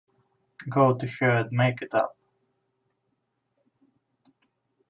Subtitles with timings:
[0.67, 2.17] Go to her and make it up.